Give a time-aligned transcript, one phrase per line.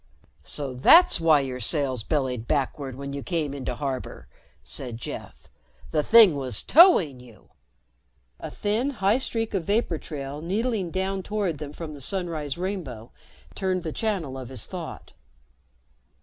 [0.41, 4.27] "So that's why your sails bellied backward when you came in to harbor,"
[4.63, 5.47] said Jeff.
[5.91, 7.51] "The thing was towing you."
[8.39, 13.11] A thin, high streak of vapor trail needling down toward them from the sunrise rainbow
[13.53, 15.13] turned the channel of his thought.